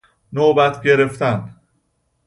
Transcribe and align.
نوبت 0.33 0.81
گرفتن 0.83 1.55